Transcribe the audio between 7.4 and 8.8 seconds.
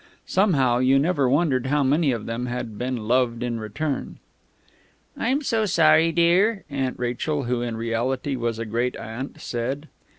who in reality was a